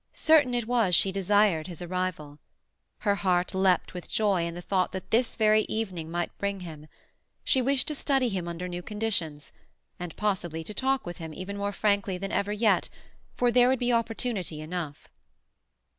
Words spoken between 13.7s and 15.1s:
be opportunity enough.